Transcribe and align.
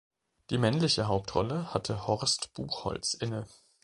Die 0.49 0.57
männliche 0.57 1.07
Hauptrolle 1.07 1.75
hatte 1.75 2.07
Horst 2.07 2.55
Buchholz 2.55 3.13
inne. 3.13 3.45